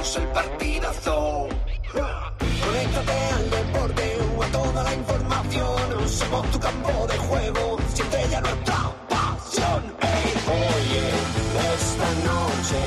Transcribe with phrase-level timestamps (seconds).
[0.00, 1.46] el partidazo.
[2.64, 6.08] Conéctate al deporte o a toda la información.
[6.08, 8.78] Somos tu campo de juego, siente ya nuestra
[9.10, 9.82] pasión.
[10.00, 11.04] Ey, oye,
[11.76, 12.80] esta noche,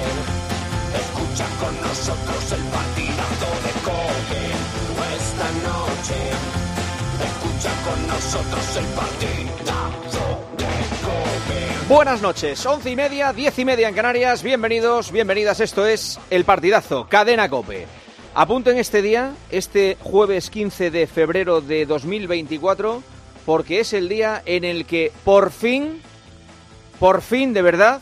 [1.04, 4.44] escucha con nosotros el partidazo de Cope.
[5.22, 6.18] Esta noche,
[7.30, 10.24] escucha con nosotros el partidazo
[10.58, 10.93] de.
[11.90, 14.42] Buenas noches, once y media, diez y media en Canarias.
[14.42, 15.60] Bienvenidos, bienvenidas.
[15.60, 17.88] Esto es El Partidazo, Cadena Cope.
[18.34, 23.04] Apunten este día, este jueves 15 de febrero de 2024,
[23.46, 26.02] porque es el día en el que por fin,
[27.02, 28.02] por fin de verdad,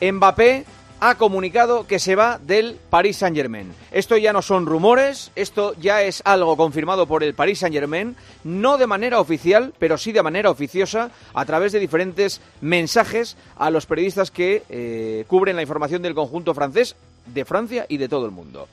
[0.00, 0.64] Mbappé
[1.00, 3.72] ha comunicado que se va del Paris Saint-Germain.
[3.92, 8.78] Esto ya no son rumores, esto ya es algo confirmado por el Paris Saint-Germain, no
[8.78, 13.86] de manera oficial, pero sí de manera oficiosa, a través de diferentes mensajes a los
[13.86, 18.32] periodistas que eh, cubren la información del conjunto francés, de Francia y de todo el
[18.32, 18.68] mundo.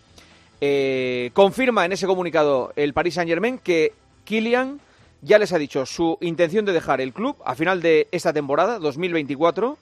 [0.61, 4.79] Eh, confirma en ese comunicado el Paris Saint-Germain que Kylian
[5.21, 8.79] ya les ha dicho su intención de dejar el club a final de esta temporada,
[8.79, 9.77] 2024,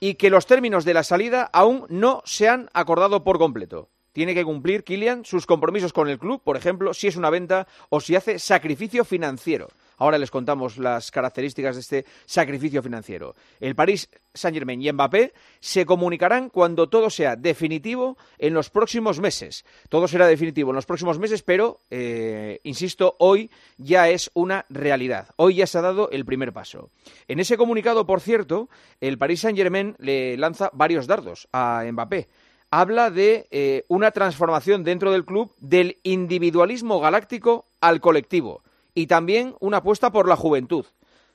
[0.00, 3.90] y que los términos de la salida aún no se han acordado por completo.
[4.12, 7.68] Tiene que cumplir Kylian sus compromisos con el club, por ejemplo, si es una venta
[7.90, 9.68] o si hace sacrificio financiero.
[10.00, 13.34] Ahora les contamos las características de este sacrificio financiero.
[13.60, 19.66] El París Saint-Germain y Mbappé se comunicarán cuando todo sea definitivo en los próximos meses.
[19.90, 25.28] Todo será definitivo en los próximos meses, pero, eh, insisto, hoy ya es una realidad.
[25.36, 26.88] Hoy ya se ha dado el primer paso.
[27.28, 28.70] En ese comunicado, por cierto,
[29.02, 32.26] el París Saint-Germain le lanza varios dardos a Mbappé
[32.70, 38.62] habla de eh, una transformación dentro del club del individualismo galáctico al colectivo
[39.00, 40.84] y también una apuesta por la juventud.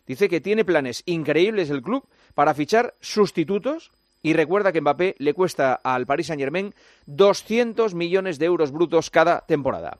[0.06, 5.34] Dice que tiene planes increíbles el club para fichar sustitutos y recuerda que Mbappé le
[5.34, 6.76] cuesta al Paris Saint-Germain
[7.08, 9.98] 200 millones de euros brutos cada temporada.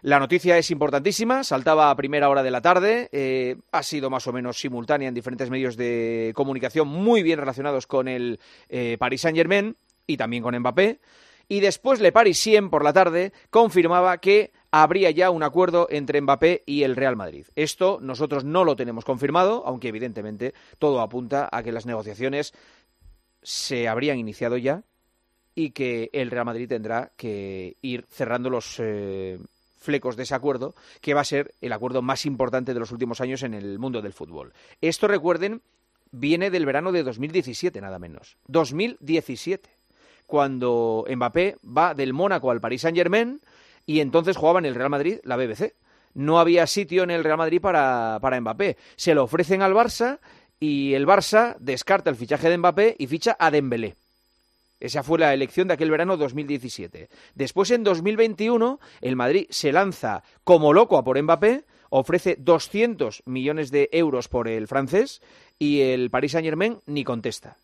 [0.00, 4.26] La noticia es importantísima, saltaba a primera hora de la tarde, eh, ha sido más
[4.26, 8.40] o menos simultánea en diferentes medios de comunicación muy bien relacionados con el
[8.70, 10.98] eh, Paris Saint-Germain y también con Mbappé.
[11.46, 16.64] Y después Le Parisien por la tarde confirmaba que habría ya un acuerdo entre Mbappé
[16.66, 17.46] y el Real Madrid.
[17.54, 22.54] Esto nosotros no lo tenemos confirmado, aunque evidentemente todo apunta a que las negociaciones
[23.42, 24.82] se habrían iniciado ya
[25.54, 29.38] y que el Real Madrid tendrá que ir cerrando los eh,
[29.76, 33.20] flecos de ese acuerdo, que va a ser el acuerdo más importante de los últimos
[33.20, 34.54] años en el mundo del fútbol.
[34.80, 35.60] Esto, recuerden,
[36.12, 38.38] viene del verano de 2017, nada menos.
[38.46, 39.68] 2017,
[40.26, 43.42] cuando Mbappé va del Mónaco al Paris Saint-Germain
[43.86, 45.74] y entonces jugaba en el Real Madrid la BBC.
[46.14, 48.76] No había sitio en el Real Madrid para, para Mbappé.
[48.96, 50.18] Se lo ofrecen al Barça
[50.60, 53.96] y el Barça descarta el fichaje de Mbappé y ficha a Dembélé.
[54.82, 57.08] Esa fue la elección de aquel verano 2017.
[57.36, 63.70] Después, en 2021, el Madrid se lanza como loco a por Mbappé, ofrece 200 millones
[63.70, 65.22] de euros por el francés
[65.56, 67.58] y el Paris Saint-Germain ni contesta.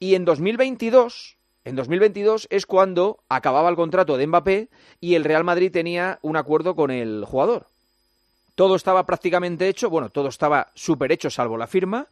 [0.00, 4.68] Y en 2022, en 2022 es cuando acababa el contrato de Mbappé
[5.00, 7.66] y el Real Madrid tenía un acuerdo con el jugador.
[8.54, 12.08] Todo estaba prácticamente hecho, bueno, todo estaba súper hecho salvo la firma.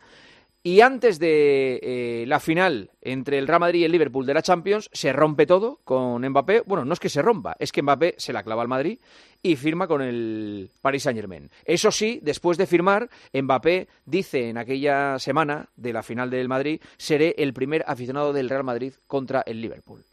[0.63, 4.43] Y antes de eh, la final entre el Real Madrid y el Liverpool de la
[4.43, 6.63] Champions, se rompe todo con Mbappé.
[6.67, 8.99] Bueno, no es que se rompa, es que Mbappé se la clava al Madrid
[9.43, 11.51] y firma con el Paris Saint-Germain.
[11.65, 16.81] Eso sí, después de firmar, Mbappé dice en aquella semana de la final del Madrid,
[16.97, 20.05] seré el primer aficionado del Real Madrid contra el Liverpool.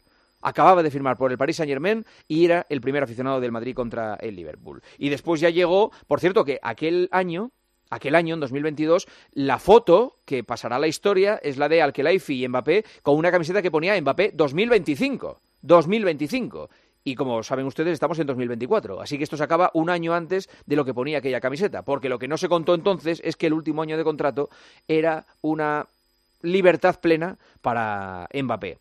[0.42, 4.14] Acababa de firmar por el Paris Saint-Germain y era el primer aficionado del Madrid contra
[4.16, 4.82] el Liverpool.
[4.98, 7.50] Y después ya llegó, por cierto, que aquel año
[7.90, 12.42] aquel año, en 2022, la foto que pasará a la historia es la de Alkelaifi
[12.44, 15.40] y Mbappé con una camiseta que ponía Mbappé 2025.
[15.62, 16.70] 2025.
[17.06, 19.00] Y como saben ustedes, estamos en 2024.
[19.00, 21.82] Así que esto se acaba un año antes de lo que ponía aquella camiseta.
[21.82, 24.50] Porque lo que no se contó entonces es que el último año de contrato
[24.88, 25.86] era una
[26.42, 28.78] libertad plena para Mbappé.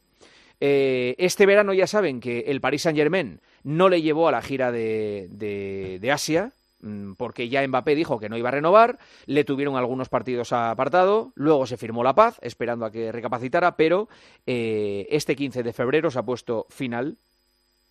[0.59, 4.41] Eh, este verano ya saben que el Paris Saint Germain no le llevó a la
[4.41, 8.97] gira de Asia, mm, porque ya Mbappé dijo que no iba a renovar,
[9.27, 14.09] le tuvieron algunos partidos apartado, luego se firmó la paz, esperando a que recapacitara, pero
[14.47, 17.17] eh, este 15 de febrero se ha puesto final,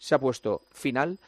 [0.04, 1.18] se ha puesto final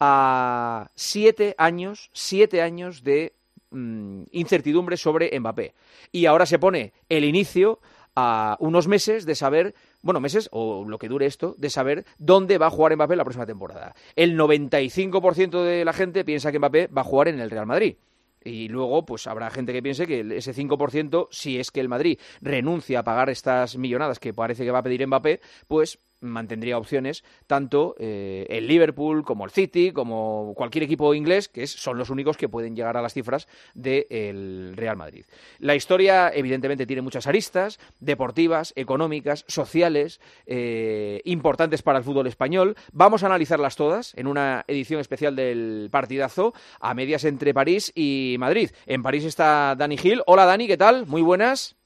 [0.00, 3.34] a siete años, siete años de
[3.70, 5.74] mm, incertidumbre sobre Mbappé.
[6.12, 7.78] Y ahora se pone el inicio
[8.16, 12.56] a unos meses de saber, bueno, meses o lo que dure esto, de saber dónde
[12.56, 13.94] va a jugar Mbappé la próxima temporada.
[14.16, 17.96] El 95% de la gente piensa que Mbappé va a jugar en el Real Madrid.
[18.42, 22.18] Y luego, pues habrá gente que piense que ese 5%, si es que el Madrid
[22.40, 27.24] renuncia a pagar estas millonadas que parece que va a pedir Mbappé, pues mantendría opciones
[27.46, 32.36] tanto eh, el Liverpool como el City, como cualquier equipo inglés, que son los únicos
[32.36, 35.24] que pueden llegar a las cifras del Real Madrid.
[35.58, 42.76] La historia, evidentemente, tiene muchas aristas, deportivas, económicas, sociales, eh, importantes para el fútbol español.
[42.92, 48.36] Vamos a analizarlas todas en una edición especial del partidazo a medias entre París y
[48.38, 48.70] Madrid.
[48.86, 50.22] En París está Dani Gil.
[50.26, 51.06] Hola Dani, ¿qué tal?
[51.06, 51.81] Muy buenas.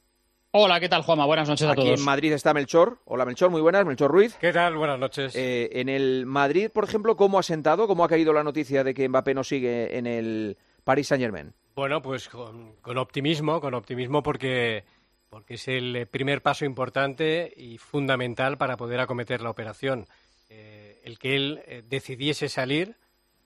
[0.59, 1.27] Hola, ¿qué tal, Juanma?
[1.27, 1.87] Buenas noches a todos.
[1.87, 2.99] Aquí en Madrid está Melchor.
[3.05, 3.85] Hola, Melchor, muy buenas.
[3.85, 4.37] Melchor Ruiz.
[4.41, 4.75] ¿Qué tal?
[4.75, 5.37] Buenas noches.
[5.37, 7.87] Eh, en el Madrid, por ejemplo, ¿cómo ha sentado?
[7.87, 11.53] ¿Cómo ha caído la noticia de que Mbappé no sigue en el Paris Saint-Germain?
[11.75, 14.85] Bueno, pues con, optimismo, con optimismo porque,
[15.29, 20.07] porque es el primer paso importante y fundamental para poder acometer la operación.
[20.49, 22.97] Eh, el que él eh, decidiese salir,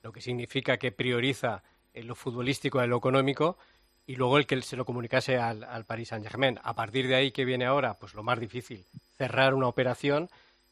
[0.01, 1.61] lo que significa que prioriza
[1.93, 3.57] en lo futbolístico y lo económico,
[4.05, 6.59] y luego el que se lo comunicase al, al Paris Saint Germain.
[6.63, 7.97] A partir de ahí, ¿qué viene ahora?
[7.99, 8.85] Pues lo más difícil,
[9.17, 10.29] cerrar una operación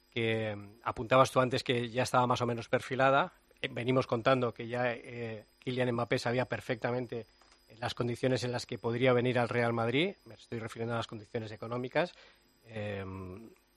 [0.09, 3.33] que mm, apuntabas tú antes que ya estaba más o menos perfilada.
[3.61, 7.25] Eh, venimos contando que ya eh, Kylian Mbappé sabía perfectamente
[7.79, 10.15] las condiciones en las que podría venir al Real Madrid.
[10.25, 12.13] Me estoy refiriendo a las condiciones económicas.
[12.65, 13.05] Eh,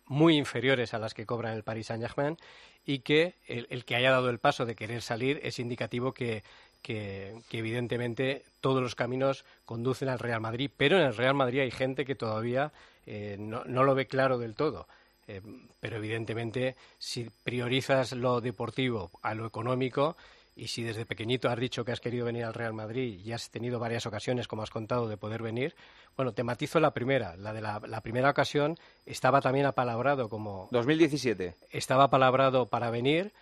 [0.07, 2.37] muy inferiores a las que cobra el Paris Saint Germain
[2.85, 6.43] y que el, que haya dado el paso de querer salir es indicativo que,
[6.83, 11.71] que, evidentemente todos los caminos conducen al Real Madrid, pero en el Real Madrid hay
[11.71, 12.73] gente que todavía
[13.07, 14.87] eh, no, lo ve claro del todo.
[15.29, 15.41] Eh,
[15.81, 20.17] pero evidentemente, si priorizas lo deportivo a lo económico,
[20.55, 23.51] y si desde pequeñito has dicho que has querido venir al Real Madrid y has
[23.51, 25.75] tenido varias ocasiones, como has contado, de poder venir,
[26.17, 27.37] bueno, te matizo la primera.
[27.37, 30.69] La de la, primera ocasión estaba también apalabrado como...
[30.71, 31.57] 2017.
[31.71, 33.33] Estaba apalabrado para venir,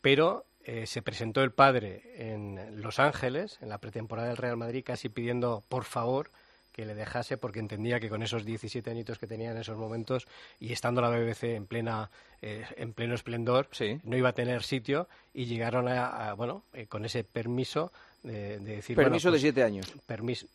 [0.00, 4.82] pero eh, se presentó el padre en Los Ángeles, en la pretemporada del Real Madrid,
[4.84, 6.32] casi pidiendo, por favor,
[6.72, 10.26] que le dejase porque entendía que con esos 17 añitos que tenía en esos momentos
[10.58, 12.10] y estando la BBC en plena
[12.42, 13.68] eh, en pleno esplendor
[14.02, 17.92] no iba a tener sitio y llegaron a, bueno eh, con ese permiso
[18.22, 19.94] de, decir permiso de pues, siete años.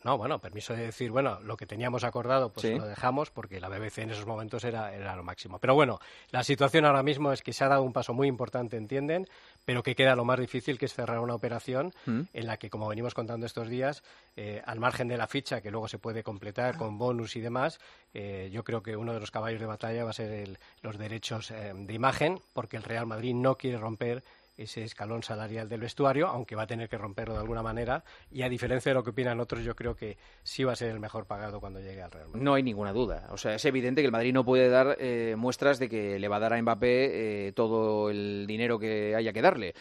[0.04, 3.68] no bueno permiso de decir bueno lo que teníamos acordado pues lo dejamos porque la
[3.68, 5.58] BBC en esos momentos era, era lo máximo.
[5.58, 5.98] Pero bueno
[6.30, 9.28] la situación ahora mismo es que se ha dado un paso muy importante entienden
[9.64, 12.20] pero que queda lo más difícil que es cerrar una operación mm.
[12.32, 14.02] en la que como venimos contando estos días
[14.36, 17.80] eh, al margen de la ficha que luego se puede completar con bonus y demás
[18.14, 21.50] eh, yo creo que uno de los caballos de batalla va a ser los derechos
[21.50, 24.22] eh, de imagen porque el Real Madrid no quiere romper
[24.62, 28.04] ese escalón salarial del vestuario, aunque va a tener que romperlo de alguna manera.
[28.30, 30.90] Y a diferencia de lo que opinan otros, yo creo que sí va a ser
[30.90, 32.42] el mejor pagado cuando llegue al Real Madrid.
[32.42, 33.28] No hay ninguna duda.
[33.30, 36.28] O sea, es evidente que el Madrid no puede dar eh, muestras de que le
[36.28, 39.74] va a dar a Mbappé eh, todo el dinero que haya que darle.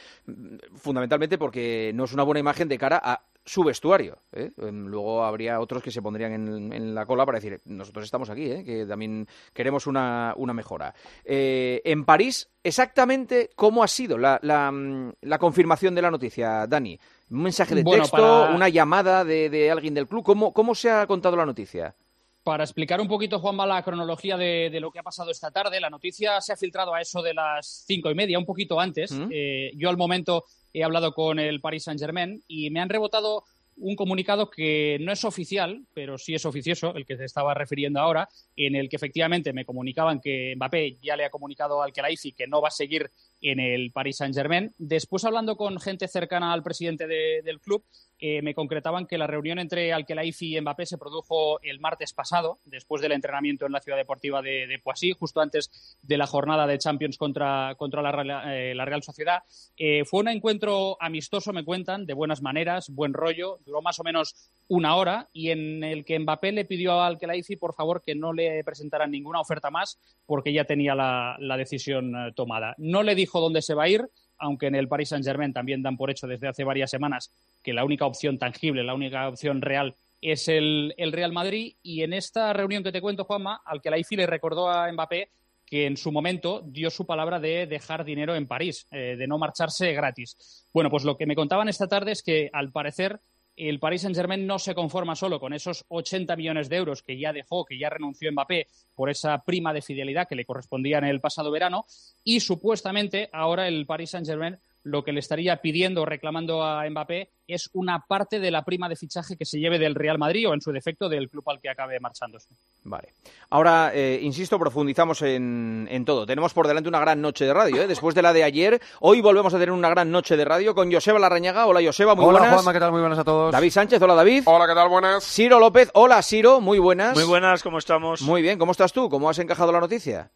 [0.75, 4.19] Fundamentalmente porque no es una buena imagen de cara a su vestuario.
[4.31, 4.51] ¿eh?
[4.57, 8.51] Em, luego habría otros que se pondrían en, la cola para decir, nosotros estamos aquí,
[8.51, 8.63] ¿eh?
[8.63, 10.93] que también queremos una, una mejora.
[11.23, 16.99] Eh, en París, exactamente cómo ha sido la, la, mm, confirmación de la noticia, Dani.
[17.29, 20.23] Un mensaje de texto, una llamada de, alguien del club.
[20.23, 21.95] ¿Cómo, ¿Cómo se ha contado la noticia?
[22.43, 25.91] Para explicar un poquito, Juanma, la cronología de, lo que ha pasado esta tarde, la
[25.91, 29.11] noticia se ha filtrado a eso de las cinco y media, un poquito antes.
[29.11, 29.29] ¿Mm?
[29.75, 33.43] yo al momento he hablado con el Paris Saint-Germain y me han rebotado
[33.77, 37.99] un comunicado que no es oficial, pero sí es oficioso, el que se estaba refiriendo
[37.99, 42.33] ahora, en el que efectivamente me comunicaban que Mbappé ya le ha comunicado al Kelaifi
[42.33, 44.73] que no va a seguir en el Paris Saint-Germain.
[44.77, 47.83] Después, hablando con gente cercana al presidente del club,
[48.23, 52.59] eh, me concretaban que la reunión entre Alquelaifi y Mbappé se produjo el martes pasado,
[52.65, 56.77] después del entrenamiento en la ciudad deportiva de, Poissy, justo antes de la jornada de
[56.77, 59.41] Champions contra, contra la, eh, Real Sociedad.
[59.75, 64.03] Eh, fue un encuentro amistoso, me cuentan, de buenas maneras, buen rollo, duró más o
[64.03, 64.35] menos
[64.67, 68.33] una hora y en el que Mbappé le pidió al Kelaifi, por favor, que no
[68.33, 72.75] le presentaran ninguna oferta más porque ya tenía la, la decisión tomada.
[72.77, 74.05] No le dijo dónde se va a ir,
[74.37, 77.31] aunque en el Paris Saint-Germain también dan por hecho desde hace varias semanas
[77.63, 81.75] que la única opción tangible, la única opción real es el, Real Madrid.
[81.81, 84.91] Y en esta reunión que te cuento, Juanma, al que la IFI le recordó a
[84.91, 85.29] Mbappé
[85.65, 89.37] que en su momento dio su palabra de dejar dinero en París, eh, de no
[89.37, 90.67] marcharse gratis.
[90.73, 93.21] Bueno, pues lo que me contaban esta tarde es que al parecer
[93.69, 97.33] el Paris Saint-Germain no se conforma solo con esos 80 millones de euros que ya
[97.33, 101.21] dejó, que ya renunció Mbappé por esa prima de fidelidad que le correspondía en el
[101.21, 101.85] pasado verano
[102.23, 107.29] y supuestamente ahora el Paris Saint-Germain lo que le estaría pidiendo o reclamando a Mbappé
[107.47, 110.53] es una parte de la prima de fichaje que se lleve del Real Madrid o,
[110.53, 112.49] en su defecto, del club al que acabe marchándose.
[112.83, 113.13] Vale.
[113.49, 116.25] Ahora, eh, insisto, profundizamos en, en, todo.
[116.25, 117.81] Tenemos por delante una gran noche de radio.
[117.81, 117.87] ¿eh?
[117.87, 120.91] Después de la de ayer, hoy volvemos a tener una gran noche de radio con
[120.91, 121.65] Joseba Larrañaga.
[121.65, 122.47] Hola, Joseba, muy hola, buenas.
[122.47, 122.91] Hola, Juanma, ¿qué tal?
[122.91, 123.51] Muy buenas a todos.
[123.51, 124.43] David Sánchez, hola, David.
[124.45, 124.89] Hola, ¿qué tal?
[124.89, 125.23] Buenas.
[125.23, 127.15] Ciro López, hola, Ciro, muy buenas.
[127.15, 128.21] Muy buenas, ¿cómo estamos?
[128.21, 129.09] Muy bien, ¿cómo estás tú?
[129.09, 130.31] ¿Cómo has encajado la noticia?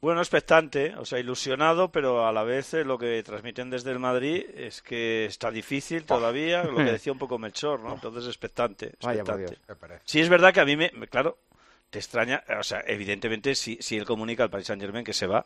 [0.00, 3.98] Bueno, expectante, o sea, ilusionado, pero a la vez eh, lo que transmiten desde el
[3.98, 7.94] Madrid es que está difícil todavía, lo que decía un poco Melchor, ¿no?
[7.94, 8.86] Entonces, expectante.
[8.86, 9.58] expectante.
[9.80, 11.38] Vaya, sí, es verdad que a mí, me, claro,
[11.90, 15.44] te extraña, o sea, evidentemente, si, si él comunica al Paris Saint-Germain que se va,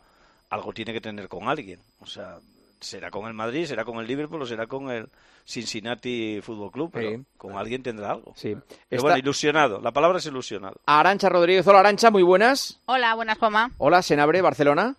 [0.51, 1.81] algo tiene que tener con alguien.
[2.01, 2.39] O sea,
[2.83, 5.09] será con el Madrid, será con el Liverpool o será con el
[5.45, 7.25] Cincinnati Fútbol Club, pero sí.
[7.37, 8.33] con alguien tendrá algo.
[8.37, 8.55] Sí.
[8.55, 9.03] Pero Está...
[9.03, 9.81] bueno, ilusionado.
[9.81, 10.81] La palabra es ilusionado.
[10.87, 12.81] Arancha Rodríguez, hola Arancha, muy buenas.
[12.87, 13.71] Hola, buenas, Juanma.
[13.79, 14.97] Hola, Senabre, Barcelona.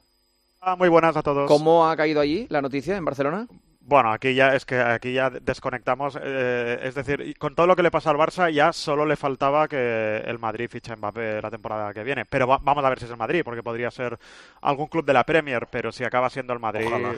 [0.61, 1.47] Ah, muy buenas a todos.
[1.47, 3.47] ¿Cómo ha caído allí la noticia en Barcelona?
[3.85, 7.83] Bueno, aquí ya es que aquí ya desconectamos, eh, es decir, con todo lo que
[7.83, 11.51] le pasa al Barça ya solo le faltaba que el Madrid fiche a Mbappé la
[11.51, 12.23] temporada que viene.
[12.23, 14.17] Pero va, vamos a ver si es el Madrid, porque podría ser
[14.61, 17.15] algún club de la Premier, pero si acaba siendo el Madrid, Ojalá.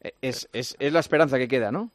[0.00, 1.90] Es, es, es, la esperanza que queda, ¿no?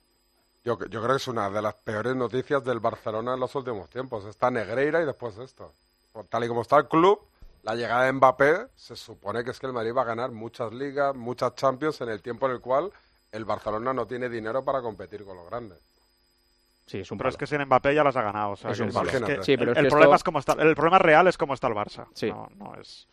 [0.63, 3.89] Yo, yo, creo que es una de las peores noticias del Barcelona en los últimos
[3.89, 4.25] tiempos.
[4.25, 5.71] Está Negreira y después esto.
[6.11, 7.19] Por tal y como está el club,
[7.63, 10.71] la llegada de Mbappé, se supone que es que el Madrid va a ganar muchas
[10.71, 12.91] ligas, muchas Champions en el tiempo en el cual
[13.31, 15.79] el Barcelona no tiene dinero para competir con los grandes.
[16.85, 18.51] Sí, es un pero es que sin Mbappé ya las ha ganado.
[18.51, 20.15] O sea, es un es, es que sí, pero el, es el que problema esto...
[20.15, 22.05] es cómo está, el problema real es cómo está el Barça.
[22.13, 22.29] Sí.
[22.29, 23.07] No, no es.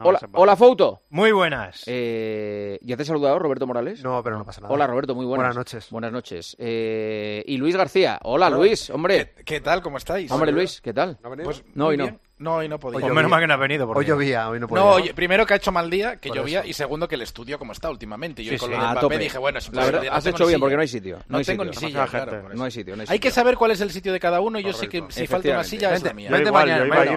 [0.00, 1.02] No hola, hola, Fouto.
[1.10, 1.84] Muy buenas.
[1.86, 4.02] Eh, ¿Ya te he saludado, Roberto Morales?
[4.02, 4.72] No, pero no pasa nada.
[4.72, 5.48] Hola, Roberto, muy buenas.
[5.48, 5.90] Buenas noches.
[5.90, 6.56] Buenas noches.
[6.58, 8.18] Eh, y Luis García.
[8.22, 8.56] Hola, Hola.
[8.56, 9.34] Luis, hombre.
[9.36, 9.82] ¿Qué, ¿Qué, tal?
[9.82, 10.30] ¿Cómo estáis?
[10.30, 11.18] Hombre, Luis, ¿qué tal?
[11.22, 11.30] ¿No?
[11.44, 12.04] Pues, no, hoy no.
[12.04, 12.20] bien.
[12.40, 13.00] No, hoy no podía.
[13.00, 13.88] Pues menos mal que no ha venido.
[13.90, 14.82] Hoy llovía, hoy no podía.
[14.82, 16.68] No, oye, primero que ha hecho mal día, que Por llovía, eso.
[16.68, 18.42] y segundo que el estudio como está últimamente.
[18.42, 18.76] Yo Sí, con sí.
[18.76, 20.60] lo de Mbappé dije, bueno, es La verdad, has tengo hecho ni bien silla.
[20.60, 21.16] porque no hay sitio.
[21.18, 21.80] No, No, hay tengo sitio.
[21.80, 24.10] ni silla, claro, No hay sitio, no hay Hay que saber cuál es el sitio
[24.14, 24.58] de cada uno.
[24.58, 26.30] Yo sé que si falta una silla es la mía.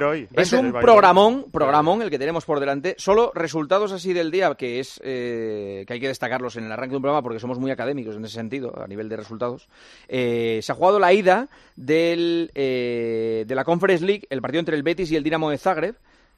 [0.04, 0.28] Hoy.
[0.34, 2.96] Es un programón, programón el que tenemos por delante.
[2.98, 6.92] Solo resultados así del día, que es eh, que hay que destacarlos en el arranque
[6.92, 9.70] de un programa porque somos muy académicos en ese sentido, a nivel de resultados.
[10.10, 14.76] Eh, se ha jugado la ida del, eh, de la Conference League, el partido entre
[14.76, 15.96] el Betis y el Dinamo de Zagreb.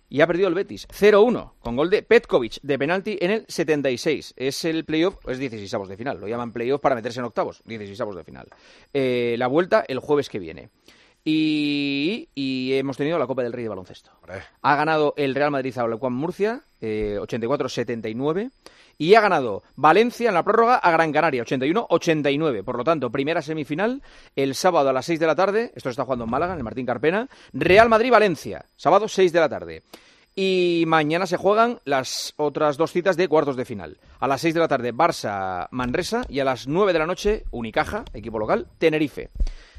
[0.08, 4.36] Y ha perdido el Betis 0-1 con gol de Petkovic de penalti en el 76.
[4.38, 6.20] Es el playoff, es 16 avos de final.
[6.20, 7.63] Lo llaman playoff para meterse en octavos.
[7.65, 8.48] 16 avos de final.
[8.94, 10.70] Eh, la vuelta el jueves que viene.
[11.24, 14.12] Y, y hemos tenido la Copa del Rey de baloncesto.
[14.62, 18.51] Ha ganado el Real Madrid a Juan Murcia, eh, 84-79.
[18.98, 22.64] Y ha ganado Valencia en la prórroga a Gran Canaria, 81-89.
[22.64, 24.02] Por lo tanto, primera semifinal
[24.36, 25.72] el sábado a las 6 de la tarde.
[25.75, 27.28] Esto se está jugando en Málaga, en el Martín Carpena.
[27.54, 29.84] Real Madrid-Valencia, sábado 6 de la tarde.
[30.38, 33.98] Y mañana se juegan las otras dos citas de cuartos de final.
[34.20, 36.25] A las 6 de la tarde, Barça-Manresa.
[36.28, 39.30] Y a las 9 de la noche, Unicaja, equipo local, Tenerife.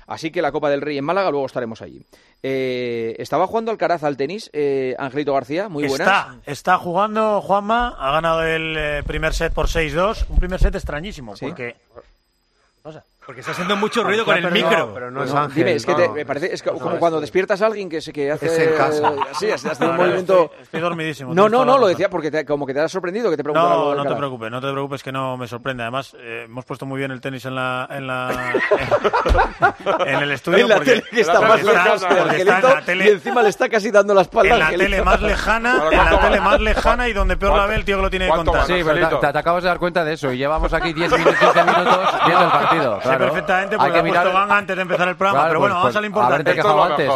[0.07, 2.05] Así que la Copa del Rey en Málaga, luego estaremos allí.
[2.43, 6.07] Eh, estaba jugando Alcaraz al tenis, eh, Angelito García, muy buenas.
[6.07, 10.75] Está, está jugando Juanma, ha ganado el eh, primer set por 6-2, un primer set
[10.75, 11.47] extrañísimo, ¿Sí?
[11.47, 11.75] porque...
[11.75, 13.05] ¿Qué pasa?
[13.27, 14.95] Porque está haciendo mucho ruido con el perdido- micro.
[14.95, 15.55] Pero no es No, Ángel.
[15.57, 16.15] dime, es que te- no.
[16.15, 18.75] me parece, es No, como cuando despiertas a alguien que se que hace Es en
[18.77, 19.13] casa.
[19.33, 20.45] así, hace, hace un movimiento.
[20.45, 21.35] Estoy, estoy dormidísimo.
[21.35, 23.69] No, no, no, lo decía porque te- como que te has sorprendido que te preguntan
[23.69, 25.83] No, no te preocupes, no te preocupes que no me sorprende.
[25.83, 28.31] Además, eh, hemos puesto muy bien el tenis en la en la
[30.07, 32.43] en el estudio En la porque, tele que está más está- lejos que porque está
[32.43, 35.03] en Angelito la tele y encima le está casi dando la espalda en la tele
[35.03, 37.97] más lejana, en la ¿cuánto tele más lejana y donde peor la ve el tío
[37.97, 38.67] que lo tiene que ¿Cuánto contar.
[38.69, 41.65] Sí, pero te acabas de dar cuenta de eso y llevamos aquí 10 minutos, 15
[41.65, 43.01] minutos viendo el partido.
[43.19, 43.33] Claro.
[43.33, 45.61] perfectamente Hay porque que ha puesto mirar- Ganga antes de empezar el programa, Claro, pero
[45.61, 46.51] bueno, pues, vamos pues, a lo importante.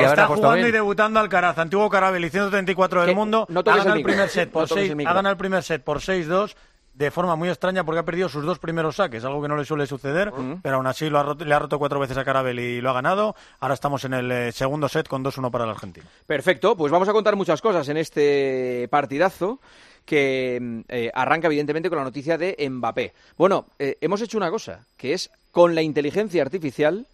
[0.01, 3.47] y Está jugando y debutando Alcaraz, antiguo Carabel y 134 Que del mundo.
[3.49, 5.11] no ha ganado el el primer set por no toques el seis, micro.
[5.11, 6.55] ha ganado el primer set por 6-2
[6.95, 9.65] de forma muy extraña porque ha perdido sus dos primeros saques, algo que no le
[9.65, 12.59] suele suceder, pero aún así lo ha roto- le ha roto cuatro veces a Carabel
[12.59, 13.35] y lo ha ganado.
[13.61, 16.07] Ahora estamos en el eh, segundo set con 2-1 para el argentino.
[16.27, 19.61] Perfecto, pues vamos a contar muchas cosas en este partidazo
[20.05, 23.15] que mm, eh, arranca evidentemente con la noticia de Mbappé.
[23.39, 27.07] Bueno, eh, hemos hecho una cosa, que es con la inteligencia artificial.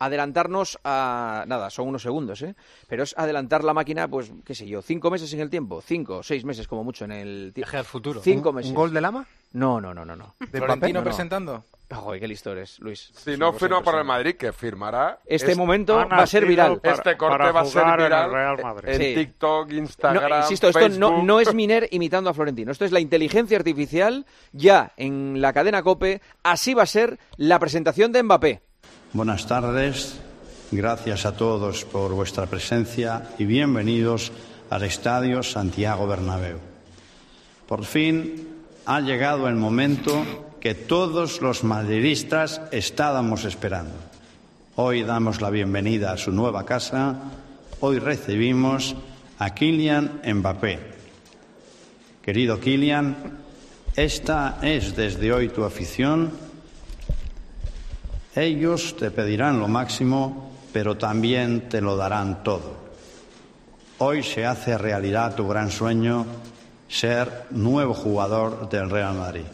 [0.00, 1.44] Adelantarnos a...
[1.46, 2.54] Nada, son unos segundos, ¿eh?
[2.88, 6.22] Pero es adelantar la máquina, pues, qué sé yo, cinco meses en el tiempo, cinco,
[6.22, 7.54] seis meses como mucho en el tiempo.
[7.70, 8.20] Viaje al futuro.
[8.20, 8.70] Cinco ¿Un- meses.
[8.70, 9.26] ¿Un gol de Lama?
[9.52, 10.14] No, no, no, no.
[10.16, 10.34] no.
[10.38, 11.04] ¿De Florentino No, no.
[11.04, 11.64] presentando.
[11.92, 13.10] Joder, qué listo eres, Luis.
[13.16, 15.18] Si no firma por el Madrid, que firmará.
[15.26, 16.80] Este es- momento va a ser viral.
[16.80, 18.88] para- este corte para va a ser jugar en el viral Real Madrid.
[18.90, 19.14] en Sí.
[19.16, 22.70] TikTok, Instagram, No, insisto, esto no es Miner imitando a Florentino.
[22.70, 26.20] Esto es la inteligencia artificial ya en la cadena COPE.
[26.44, 28.60] Así va a ser la presentación de Mbappé.
[29.12, 30.20] Buenas tardes,
[30.70, 34.30] gracias a todos por vuestra presencia y bienvenidos
[34.70, 36.58] al Estadio Santiago Bernabéu.
[37.66, 38.46] Por fin
[38.86, 43.94] ha llegado el momento que todos los madridistas estábamos esperando.
[44.76, 47.16] Hoy damos la bienvenida a su nueva casa.
[47.80, 48.94] Hoy recibimos
[49.40, 50.78] a Kylian Mbappé.
[52.22, 53.16] Querido Kylian,
[53.96, 56.49] esta es desde hoy tu afición
[58.34, 62.78] ellos te pedirán lo máximo, pero también te lo darán todo.
[63.98, 66.24] Hoy se hace realidad tu gran sueño,
[66.88, 69.44] ser nuevo jugador del Real Madrid.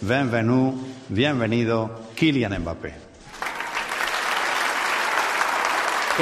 [0.00, 0.74] Bienvenido,
[1.08, 3.09] bienvenido, Kylian Mbappé.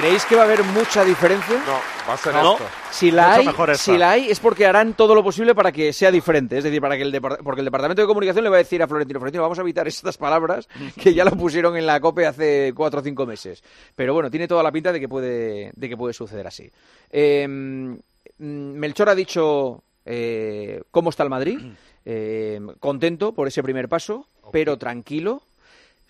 [0.00, 1.56] ¿Creéis que va a haber mucha diferencia?
[1.66, 2.52] No, va a ser No.
[2.52, 2.64] esto.
[2.90, 3.82] Si la, Mucho hay, mejor esta.
[3.84, 6.58] si la hay es porque harán todo lo posible para que sea diferente.
[6.58, 8.82] Es decir, para que el depart- porque el Departamento de Comunicación le va a decir
[8.82, 10.68] a Florentino, Florentino, vamos a evitar estas palabras
[11.02, 13.62] que ya lo pusieron en la COPE hace cuatro o cinco meses.
[13.96, 16.70] Pero bueno, tiene toda la pinta de que puede, de que puede suceder así.
[17.10, 17.94] Eh, mm,
[18.38, 21.58] Melchor ha dicho eh, cómo está el Madrid.
[22.04, 25.42] Eh, contento por ese primer paso, pero tranquilo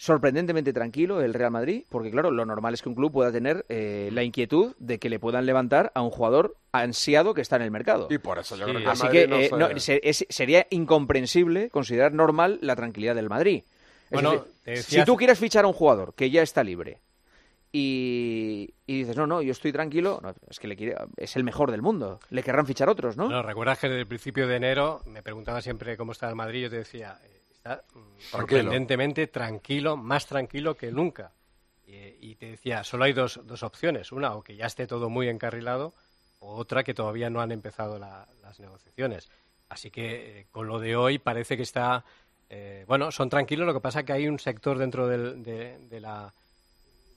[0.01, 3.67] sorprendentemente tranquilo el Real Madrid, porque claro, lo normal es que un club pueda tener
[3.69, 7.63] eh, la inquietud de que le puedan levantar a un jugador ansiado que está en
[7.63, 8.07] el mercado.
[8.09, 8.71] Y por eso yo Sí.
[8.71, 12.15] creo que el Así Madrid que no eh, se- no, se- es- sería incomprensible considerar
[12.15, 13.65] normal la tranquilidad del Madrid.
[14.05, 17.01] Es Bueno, decir, decía si tú quieres fichar a un jugador que ya está libre
[17.73, 21.45] y, y dices, no, no, yo estoy tranquilo, no, es que le quiere- es el
[21.45, 23.29] mejor del mundo, le querrán fichar otros, ¿no?
[23.29, 26.63] No, recuerdas que desde el principio de enero me preguntaba siempre cómo estaba el Madrid.
[26.63, 31.33] Yo te decía, eh, está mm, sorprendentemente tranquilo, más tranquilo que nunca.
[31.87, 31.95] Y,
[32.31, 34.13] y te decía, solo hay dos, dos opciones.
[34.13, 35.95] Una, o que ya esté todo muy encarrilado,
[36.41, 39.29] o otra, que todavía no han empezado la- las negociaciones.
[39.69, 42.05] Así que eh, con lo de hoy parece que está.
[42.51, 43.67] eh, bueno, son tranquilos.
[43.67, 46.33] Lo que pasa es que hay un sector dentro del- de, de la,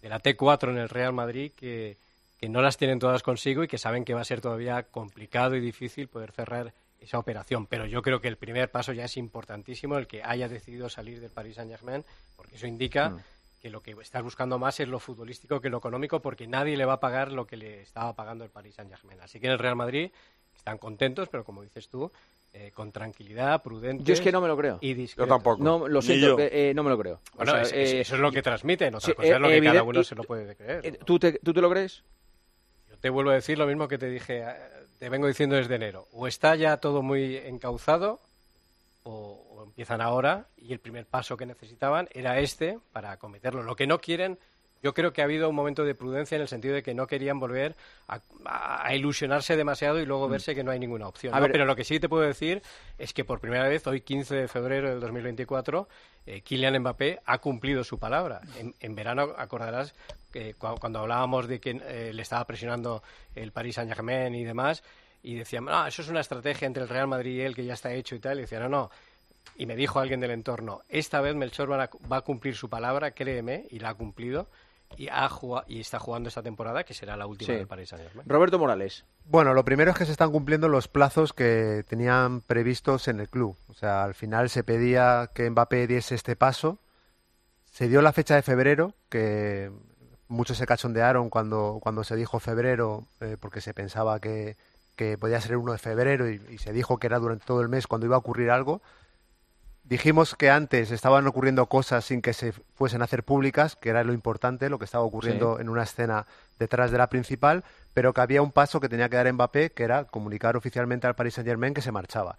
[0.02, 1.98] de la T4 en el Real Madrid que,
[2.38, 5.56] que no las tienen todas consigo y que saben que va a ser todavía complicado
[5.56, 7.66] y difícil poder cerrar esa operación.
[7.68, 11.20] Pero yo creo que el primer paso ya es importantísimo, el que haya decidido salir
[11.20, 12.06] del Paris Saint-Germain,
[12.38, 13.20] porque eso indica Mm.
[13.60, 16.86] que lo que estás buscando más es lo futbolístico que lo económico, porque nadie le
[16.86, 19.20] va a pagar lo que le estaba pagando el Paris Saint-Germain.
[19.22, 20.12] Así que en el Real Madrid
[20.56, 22.12] están contentos, pero como dices tú,
[22.54, 24.06] eh, con tranquilidad, prudentes.
[24.06, 24.78] Yo es que no me lo creo.
[24.82, 25.60] Y discretos.
[25.60, 26.40] No, lo siento, yo.
[26.40, 27.16] eh, eh, no me lo creo.
[27.34, 28.94] O Bueno, sea, es- es- eh, eso es lo que transmiten.
[28.94, 30.86] Otra sí, cosa es lo eh, que cada uno y- se lo puede creer.
[30.86, 31.06] eh, ¿no?
[31.06, 32.04] ¿tú, te, ¿Tú te lo crees?
[33.02, 34.56] Te vuelvo a decir lo mismo que te dije, eh,
[35.00, 36.08] te vengo diciendo desde enero.
[36.14, 38.20] O está ya todo muy encauzado,
[39.04, 43.64] o, o empiezan ahora, y el primer paso que necesitaban era este para acometerlo.
[43.64, 44.38] Lo que no quieren,
[44.84, 47.08] yo creo que ha habido un momento de prudencia en el sentido de que no
[47.08, 47.76] querían volver
[48.08, 51.32] a, a- ilusionarse demasiado y luego verse que no hay ninguna opción.
[51.32, 51.36] Mm.
[51.36, 51.42] A ¿no?
[51.44, 52.62] ver- Pero lo que sí te puedo decir
[52.98, 55.88] es que por primera vez, hoy 15 de febrero del 2024,
[56.26, 58.42] eh, Kylian Mbappé ha cumplido su palabra.
[58.58, 59.94] En, en verano acordarás
[60.32, 63.04] que cua- cuando hablábamos de que eh, le estaba presionando
[63.36, 64.84] el Paris Saint Germain y demás,
[65.24, 67.74] y decían, ah, eso es una estrategia entre el Real Madrid y él que ya
[67.76, 68.90] está hecho y tal, y decía, no, no.
[69.56, 73.66] Y me dijo alguien del entorno, esta vez Melchor va a cumplir su palabra, créeme,
[73.70, 74.48] y la ha cumplido,
[74.98, 75.30] y, ha
[75.68, 77.54] y está jugando esta temporada, que será la última Sí.
[77.54, 78.28] del Paris Saint Germain.
[78.30, 79.06] Roberto Morales.
[79.26, 83.30] Bueno, lo primero es que se están cumpliendo los plazos que tenían previstos en el
[83.30, 83.56] club.
[83.68, 86.80] O sea, al final se pedía que Mbappé diese este paso.
[87.72, 89.72] Se dio la fecha de febrero, que
[90.28, 94.58] muchos se cachondearon cuando, cuando se dijo febrero, eh, porque se pensaba que,
[94.96, 97.62] que podía ser el 1 de febrero y, y se dijo que era durante todo
[97.62, 98.82] el mes cuando iba a ocurrir algo.
[99.92, 104.06] Dijimos que antes estaban ocurriendo cosas sin que se fuesen a hacer públicas, que era
[104.06, 106.28] lo importante, lo que estaba ocurriendo en una escena
[106.58, 109.84] detrás de la principal, pero que había un paso que tenía que dar Mbappé, que
[109.84, 112.38] era comunicar oficialmente al Paris Saint-Germain que se marchaba.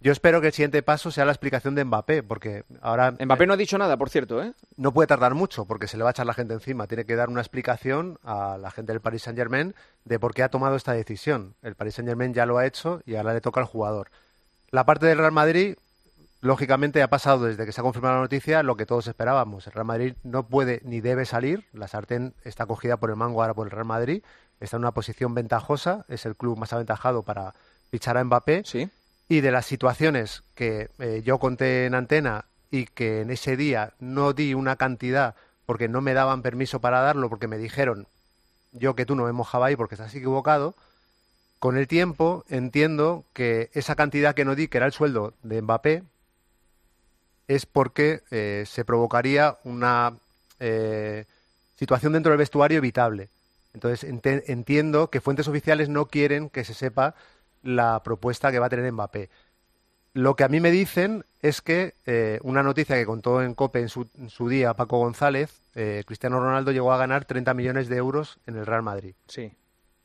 [0.00, 3.52] Yo espero que el siguiente paso sea la explicación de Mbappé, porque ahora Mbappé no
[3.52, 4.54] ha dicho nada, por cierto, ¿eh?
[4.78, 6.86] no puede tardar mucho, porque se le va a echar la gente encima.
[6.86, 9.74] Tiene que dar una explicación a la gente del Paris Saint-Germain
[10.06, 11.54] de por qué ha tomado esta decisión.
[11.60, 14.08] El Paris Saint-Germain ya lo ha hecho y ahora le toca al jugador.
[14.70, 15.76] La parte del Real Madrid,
[16.44, 19.66] lógicamente, ha pasado desde que se ha confirmado la noticia lo que todos esperábamos.
[19.66, 21.64] El Real Madrid no puede ni debe salir.
[21.72, 24.22] La sartén está cogida por el mango ahora por el Real Madrid.
[24.60, 26.04] Está en una posición ventajosa.
[26.06, 27.54] Es el club más aventajado para
[27.90, 28.62] fichar a Mbappé.
[28.66, 28.90] Sí.
[29.26, 33.94] Y de las situaciones que eh, yo conté en antena y que en ese día
[33.98, 38.06] no di una cantidad porque no me daban permiso para darlo, porque me dijeron
[38.72, 40.74] yo que tú no me mojaba ahí porque estás equivocado.
[41.58, 45.62] Con el tiempo entiendo que esa cantidad que no di, que era el sueldo de
[45.62, 46.02] Mbappé,
[47.48, 50.14] es porque eh, se provocaría una
[50.60, 51.24] eh,
[51.76, 53.28] situación dentro del vestuario evitable.
[53.72, 54.08] Entonces
[54.46, 57.14] entiendo que fuentes oficiales no quieren que se sepa
[57.62, 59.30] la propuesta que va a tener Mbappé.
[60.12, 63.80] Lo que a mí me dicen es que eh, una noticia que contó en COPE
[63.80, 67.88] en su, en su día Paco González, eh, Cristiano Ronaldo llegó a ganar 30 millones
[67.88, 69.14] de euros en el Real Madrid.
[69.26, 69.52] Sí.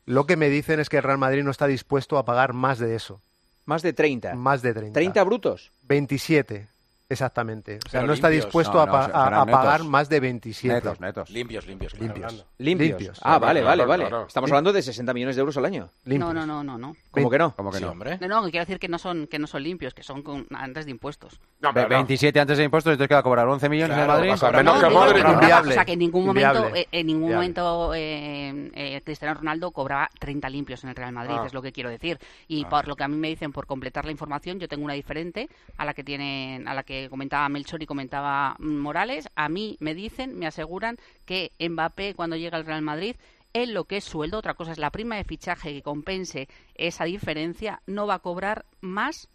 [0.07, 2.79] Lo que me dicen es que el Real Madrid no está dispuesto a pagar más
[2.79, 3.21] de eso.
[3.65, 4.33] Más de 30.
[4.33, 4.93] Más de 30.
[4.99, 5.71] 30 brutos.
[5.83, 6.67] 27,
[7.09, 7.79] exactamente.
[7.85, 8.45] O sea, Pero no está limpios.
[8.45, 10.73] dispuesto No, a, no, pa- a- serán a pagar más de 27.
[10.75, 11.29] Netos, netos.
[11.29, 11.93] Limpios, limpios.
[11.93, 12.13] claro.
[12.13, 12.45] Limpios.
[12.59, 12.89] Limpios.
[12.89, 13.19] Limpios.
[13.23, 14.07] Ah, vale, vale, Claro, vale.
[14.07, 14.27] claro.
[14.27, 15.89] Estamos hablando de 60 millones de euros al año.
[16.05, 16.95] No, no, no, no, no.
[17.11, 17.55] ¿Cómo que no?
[17.55, 17.91] ¿Cómo que Sí, no?
[17.91, 18.17] hombre.
[18.21, 20.45] No, no, que quiero decir que no son que no son limpios, que son con-
[20.55, 21.39] antes de impuestos.
[21.73, 24.29] Ve- 27 antes de impuestos, entonces queda cobrar 11 millones en el Madrid.
[24.63, 25.71] No, digo que no, Inviable.
[25.71, 26.81] O sea, que en ningún momento, Inviable.
[26.81, 27.35] eh, en ningún Inviable.
[27.35, 31.43] momento eh, eh, Cristiano Ronaldo cobraba 30 limpios en el Real Madrid, Ah.
[31.45, 32.19] es lo que quiero decir.
[32.47, 32.69] Y Ah.
[32.69, 35.49] por lo que a mí me dicen, por completar la información, yo tengo una diferente
[35.77, 39.29] a la que tienen, a la que comentaba Melchor y comentaba mm, Morales.
[39.35, 43.15] A mí me dicen, me aseguran que Mbappé cuando llega al Real Madrid
[43.53, 47.05] en lo que es sueldo, otra cosa es la prima de fichaje que compense esa
[47.05, 49.27] diferencia, no va a cobrar más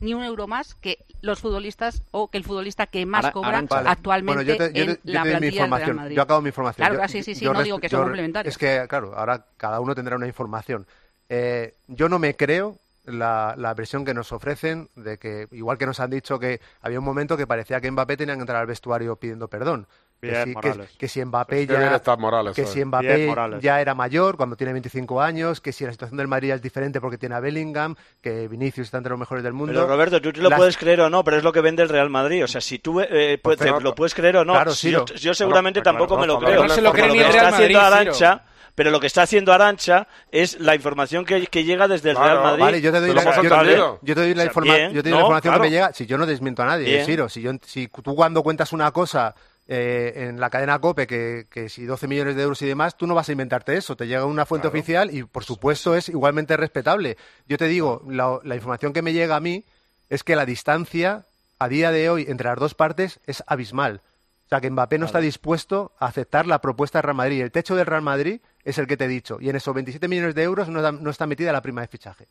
[0.00, 3.62] ni un euro más que los futbolistas o que el futbolista que más cobra.
[3.62, 3.88] Vale.
[3.88, 5.94] actualmente Bueno, yo te- yo en yo la mi plantilla del Real.
[5.94, 6.14] Madrid.
[6.16, 6.86] Yo acabo mi información.
[6.86, 8.52] Claro, Yo- sí, sí, sí, no digo que son complementarios.
[8.54, 10.86] Es que, claro, ahora cada uno tendrá una información.
[11.28, 15.86] Eh, yo no me creo la, la versión que nos ofrecen de que, igual que
[15.86, 18.66] nos han dicho que había un momento que parecía que Mbappé tenía que entrar al
[18.66, 19.86] vestuario pidiendo perdón.
[20.20, 20.96] Bien, que, si, que- Morales.
[20.98, 22.66] que si Mbappé ya está Morales que hoy.
[22.66, 23.62] si Bien, Mbappé Morales.
[23.62, 27.00] ya era mayor cuando tiene 25 años, que si la situación del Madrid es diferente
[27.00, 29.72] porque tiene a Bellingham, que Vinicius está entre los mejores del mundo.
[29.74, 31.84] Pero Roberto, tú te lo Las- puedes creer o no, pero es lo que vende
[31.84, 32.42] el Real Madrid.
[32.42, 33.78] O sea, si tú eh, pues, Perfecto.
[33.78, 36.26] te lo puedes creer o no, Claro, si yo, yo seguramente Claro, tampoco claro, me
[36.26, 36.66] lo claro, creo.
[36.68, 38.44] no se lo cree ni el está Real haciendo Madrid, Arancha,
[38.78, 42.40] pero lo que está haciendo Arancha es la información que, que llega desde el Real
[42.44, 42.62] Madrid.
[42.62, 45.22] Vale, yo te doy la, yo- te doy la, informa- bien, yo te doy la
[45.22, 45.62] información claro.
[45.64, 45.92] que me llega.
[45.92, 47.04] Si yo no desmiento a nadie.
[47.04, 49.34] Ciro, si, yo, si tú cuando cuentas una cosa
[49.66, 53.08] eh, en la cadena COPE, que, que si 12 millones de euros y demás, tú
[53.08, 53.96] no vas a inventarte eso.
[53.96, 57.16] Te llega una fuente oficial y, por supuesto, es igualmente respetable.
[57.48, 59.64] Yo te digo, la, la información que me llega a mí
[60.08, 61.26] es que la distancia
[61.58, 64.02] a día de hoy entre las dos partes es abismal.
[64.48, 67.42] O sea, que Mbappé no está dispuesto a aceptar la propuesta del Real Madrid.
[67.42, 69.36] El techo del Real Madrid es el que te he dicho.
[69.42, 71.88] Y en esos 27 millones de euros no, da- no está metida la prima de
[71.88, 72.26] fichaje.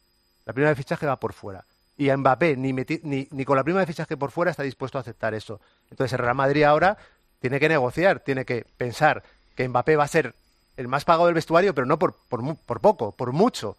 [0.46, 1.64] La prima de fichaje va por fuera.
[1.96, 4.64] Y a Mbappé, ni, meti- ni, ni con la prima de fichaje por fuera, está
[4.64, 5.62] dispuesto a aceptar eso.
[5.92, 6.98] Entonces el Real Madrid ahora
[7.40, 9.22] tiene que negociar, tiene que pensar
[9.56, 10.34] que Mbappé va a ser
[10.76, 13.78] el más pagado del vestuario, pero no por, por, por poco, por mucho.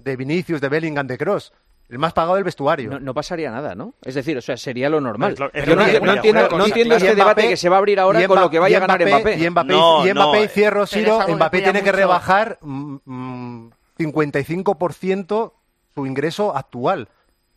[0.00, 1.52] De Vinicius, de Bellingham, de Cross.
[1.90, 2.90] El más pagado del vestuario.
[2.90, 3.94] No, no pasaría nada, ¿no?
[4.02, 5.34] Es decir, o sea, sería lo normal.
[5.34, 8.40] Yo no, entiendo, no entiendo este debate que se va a abrir ahora y con
[8.40, 9.38] lo que vaya a ganar Mbappé.
[9.38, 13.70] Y Mbappé, No, y, Mbappé no, y cierro, Ciro, Mbappé tiene que rebajar mm, mm,
[13.98, 15.52] 55%
[15.94, 17.08] su ingreso actual.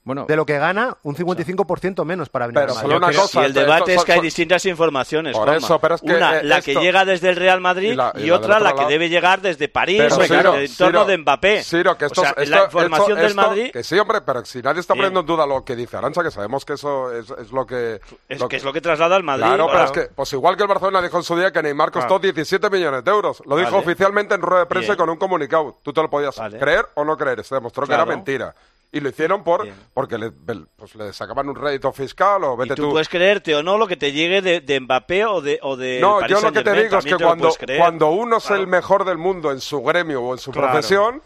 [0.06, 3.16] Bueno, de lo que gana, un 55% menos para venir Pero solo Madrid.
[3.16, 5.32] una cosa, el esto- debate esto- es que hay distintas informaciones.
[5.32, 5.66] Por Juanma.
[5.66, 8.12] eso, pero es que, Una, la esto- que llega desde el Real Madrid Y la-
[8.16, 10.56] y, y la del otra, la que debe llegar desde París, Pero, o sea, Ciro,
[10.58, 11.64] entorno Ciro, de Mbappé.
[11.64, 14.20] Ciro, que esto, o sea, esto- la información esto- del esto- Madrid Que sí, hombre,
[14.22, 17.12] pero si nadie está poniendo en duda lo que dice Arancha, que sabemos que eso
[17.14, 18.02] es, es lo que...
[18.28, 19.46] es que es lo que traslada al Madrid.
[19.46, 21.92] Claro, pero es que, pues igual que el Barcelona dijo en su día que Neymar
[21.92, 22.20] costó Claro.
[22.20, 23.42] 17 millones de euros.
[23.46, 23.84] Lo dijo Vale.
[23.86, 24.96] oficialmente en rueda de prensa Bien.
[24.96, 25.78] y con un comunicado.
[25.82, 26.60] Tú te lo podías Vale.
[26.60, 27.42] creer o no creer.
[27.46, 28.54] Se demostró que era mentira.
[28.94, 32.76] Y lo hicieron por porque le, pues, le sacaban un rédito fiscal o Y vete
[32.76, 32.92] tú, tú.
[32.92, 36.00] puedes creerte o no lo que te llegue de, de Mbappé o de, o de
[36.00, 39.04] No, Paris yo lo que te digo es que cuando, cuando uno es el mejor
[39.04, 40.68] del mundo en su gremio o en su Claro.
[40.70, 41.24] profesión,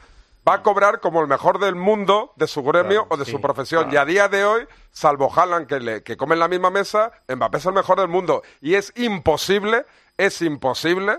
[0.48, 3.90] va a cobrar como el mejor del mundo de su gremio o de su profesión.
[3.92, 7.12] Y a día de hoy, salvo Haaland, que, le, que come en la misma mesa,
[7.28, 8.44] Mbappé es el mejor del mundo.
[8.62, 11.18] Y es imposible, es imposible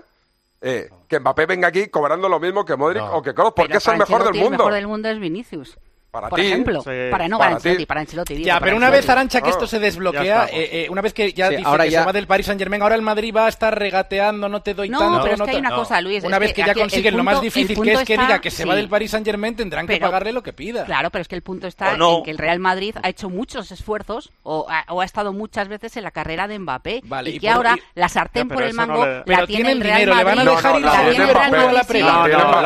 [0.61, 3.77] eh, que Mbappé venga aquí cobrando lo mismo que Modric o que Kroos, porque Pero
[3.77, 4.45] es el mejor del mundo.
[4.45, 5.77] El mejor del mundo es Vinicius.
[6.11, 6.47] Para por ti.
[6.47, 6.81] ejemplo.
[6.81, 6.89] Sí.
[7.11, 7.85] Para no Para para Ancelotti, ti.
[7.85, 8.33] para Ancelotti.
[8.33, 9.05] digo, Ya, para pero una Ancelotti.
[9.05, 11.67] vez, Arancha, que esto se ya desbloquea, eh, eh, una vez que ya Sí, dice
[11.67, 13.77] ahora que ya- se va del Paris Saint Germain, ahora el Madrid va a estar
[13.77, 15.21] regateando, no te doy No, tanto.
[15.21, 17.15] pero es no que hay una cosa, Luis, Una es vez que que ya consiguen
[17.15, 19.85] lo más difícil, que es que diga que se va del Paris Saint Germain, tendrán
[19.85, 20.85] que Pero- pagarle lo que pida.
[20.85, 22.17] Claro, pero es que el punto está no.
[22.17, 25.67] en que el Real Madrid ha hecho muchos esfuerzos o ha, o ha estado muchas
[25.67, 28.47] veces en la carrera de Mbappé Vale, y, y que por- ahora y- la sartén
[28.47, 30.55] por el no mango la tiene tienen el Real dinero, le van a Madrid.
[30.57, 31.03] dejar ir la a No,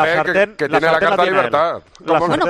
[0.03, 1.81] que- sartén- que tiene la carta libertad.
[1.99, 2.45] Bueno,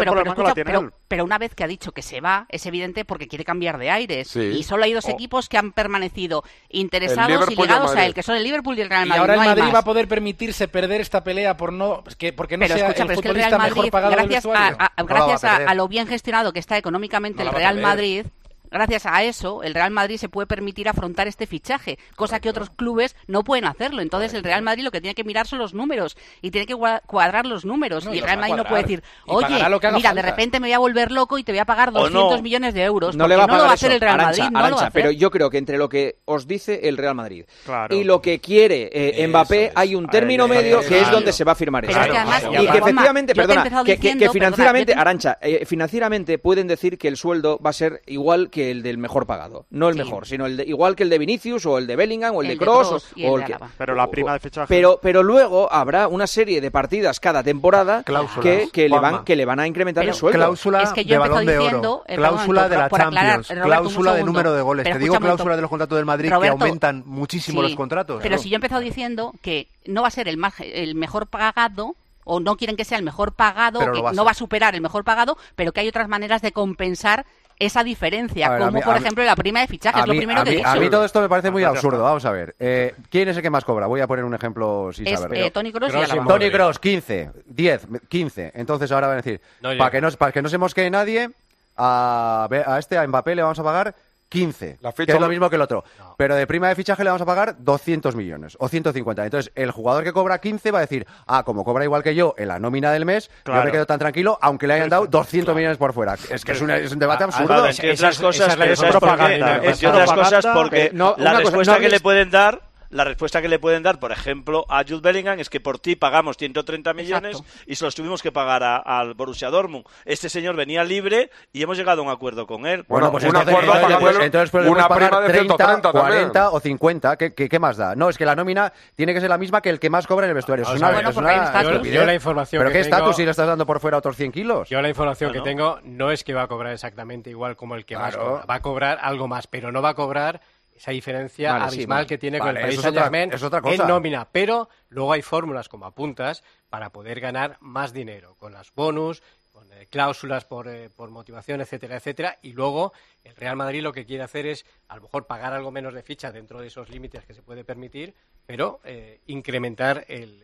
[0.56, 3.78] pero, pero una vez que ha dicho que se va, es evidente porque quiere cambiar
[3.78, 4.28] de aires.
[4.28, 4.39] Sí.
[4.39, 8.24] Y solo hay dos equipos que han permanecido interesados y y ligados a él, que
[8.24, 9.19] son el Liverpool y el Real Y Madrid.
[9.22, 12.58] ahora el no Madrid va a poder permitirse perder esta pelea por no, que, porque
[12.58, 14.46] no pero sea escucha, el pero es que el Real mejor Madrid, pagado del gracias,
[14.46, 17.82] a, gracias lo bien gestionado que está económicamente No el Real.
[17.82, 18.26] Madrid,
[18.73, 22.69] gracias a eso, el Real Madrid se puede permitir afrontar este fichaje, cosa que otros
[22.69, 24.01] clubes no pueden hacerlo.
[24.01, 26.75] Entonces, el Real Madrid lo que tiene que mirar son los números y tiene que
[27.05, 28.05] cuadrar los números.
[28.05, 30.21] No, y el Real Madrid no puede decir, oye, mira, de falta".
[30.21, 31.99] repente me voy a volver loco y te voy a pagar O no.
[32.09, 33.15] 200 millones de euros.
[33.15, 33.95] No le va a no lo va a hacer eso.
[33.95, 35.01] el Real Madrid, no lo va a Arantxa, hacer.
[35.01, 37.95] pero yo creo que entre lo que os dice el Real Madrid Claro.
[37.95, 41.15] y lo que quiere eh, Mbappé hay un término medio que es claro.
[41.17, 42.01] donde se va a firmar Pero eso.
[42.01, 43.97] es que además, y que efectivamente, perdona, que,
[44.29, 48.01] financieramente, perdona, yo te- Arancha, eh, financieramente pueden decir que el sueldo va a ser
[48.07, 49.65] igual que el del mejor pagado.
[49.69, 52.36] No el mejor, sino el de- igual que el de Vinicius o el de Bellingham
[52.36, 53.58] o el, El de Kroos o, y el o de el que...
[53.78, 54.67] Pero la prima de fichaje.
[54.67, 59.23] Pero, pero luego habrá una serie de partidas cada temporada Cláusulas, que, que le van,
[59.23, 60.38] que le van a incrementar el sueldo.
[60.38, 63.63] Cláusula Es que yo de balón diciendo, oro, eh, cláusula perdón, de la aclarar, Champions,
[63.65, 64.84] cláusula de número de goles.
[64.84, 65.56] Pero Te digo cláusula momento.
[65.56, 68.19] de los contratos del Madrid Roberto, que aumentan muchísimo sí, los contratos.
[68.21, 71.28] Pero si yo he empezado diciendo que no va a ser el, más, el mejor
[71.28, 71.95] pagado
[72.26, 75.04] o no quieren que sea el mejor pagado, que no va a superar el mejor
[75.04, 77.26] pagado, pero que hay otras maneras de compensar
[77.60, 80.20] esa diferencia, ver, como mí- por mí- ejemplo la prima de fichaje, es lo mí,
[80.20, 80.68] primero que he dicho.
[80.68, 82.04] a mí todo esto me parece muy absurdo.
[82.04, 82.56] Vamos a ver.
[82.60, 83.88] Eh, ¿Quién es el que más cobra?
[83.88, 85.39] Voy a poner un ejemplo sin Es, saber.
[85.39, 86.26] eh, Toni Kroos y Alaba.
[86.26, 88.52] Tony Cross, 15, 10, 15.
[88.56, 91.30] Entonces ahora van a decir, No para que, no, para que no se mosquee nadie,
[91.78, 93.96] a, a este, a Mbappé, le vamos a pagar
[94.34, 95.84] 15, La que ficha- es lo mismo que el otro.
[96.17, 99.24] Pero de prima de fichaje le vamos a pagar 200 millones o 150.
[99.24, 102.34] Entonces, el jugador que cobra 15 va a decir, ah, como cobra igual que yo
[102.38, 105.56] en la nómina del mes, yo me quedo tan tranquilo, aunque le hayan dado 200
[105.56, 106.15] millones por fuera.
[106.30, 107.48] Es que es, un debate absurdo.
[107.48, 109.00] Claro, es- cosas, esa es la pero cosa ¿sabes por qué?
[109.00, 112.62] propaganda, Entre es otras cosas porque no, la cosa, respuesta no que le pueden dar
[112.93, 115.95] la respuesta que le pueden dar, por ejemplo, a Jude Bellingham es que por ti
[115.95, 117.63] pagamos 130 millones Exacto.
[117.67, 119.86] y se los tuvimos que pagar a- al Borussia Dortmund.
[120.06, 122.86] Este señor venía libre y hemos llegado a un acuerdo con él.
[122.88, 125.91] Bueno, Bueno, pues un entonces, acuerdo entonces, pues, entonces, una pagar prima de 30, 130
[125.91, 126.13] también.
[126.29, 127.17] 40 o 50.
[127.17, 127.95] ¿Qué, qué, qué más da?
[127.95, 130.25] No, es que la nómina tiene que ser la misma que el que más cobra
[130.25, 130.63] en el vestuario.
[130.63, 130.91] Es a una.
[130.91, 131.82] Bueno, es una.
[131.84, 134.32] Yo la información ¿Pero que qué estatus si le estás dando por fuera otros 100
[134.32, 134.69] kilos?
[134.69, 135.43] Yo la información Bueno.
[135.43, 138.45] que tengo no es que va a cobrar exactamente igual como el que más cobra.
[138.45, 140.41] Va a cobrar algo más, pero no va a cobrar
[140.75, 142.07] esa diferencia Vale, sí, abismal vale.
[142.07, 143.81] que tiene Vale, con el Paris eso es otra- Saint-Germain es otra cosa.
[143.83, 144.27] en nómina.
[144.31, 149.71] Pero luego hay fórmulas, como apuntas, para poder ganar más dinero, con las bonus, con
[149.73, 152.39] eh, cláusulas por, eh, por motivación, etcétera, etcétera.
[152.41, 152.91] Y luego
[153.23, 156.01] el Real Madrid lo que quiere hacer es, a lo mejor, pagar algo menos de
[156.01, 158.15] ficha dentro de esos límites que se puede permitir,
[158.47, 160.43] pero eh, incrementar el-